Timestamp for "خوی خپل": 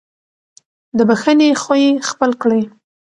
1.61-2.31